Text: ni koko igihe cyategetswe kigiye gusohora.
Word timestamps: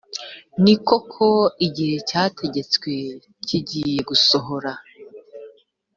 ni 0.63 0.75
koko 0.87 1.27
igihe 1.67 1.95
cyategetswe 2.09 2.91
kigiye 3.47 3.99
gusohora. 4.09 4.71